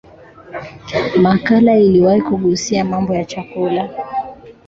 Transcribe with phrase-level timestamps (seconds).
[1.21, 3.89] makala iliwahi kugusia mambo ya chakula